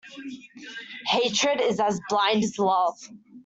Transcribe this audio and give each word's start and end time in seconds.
Hatred 1.05 1.61
is 1.61 1.79
as 1.79 2.01
blind 2.09 2.43
as 2.43 2.57
love. 2.57 2.97